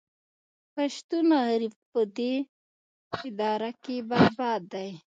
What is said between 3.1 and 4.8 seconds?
اداره کې برباد